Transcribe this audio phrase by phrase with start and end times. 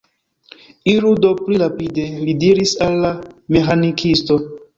[0.93, 3.13] Iru do pli rapide, li diris al la
[3.59, 4.41] meĥanikisto.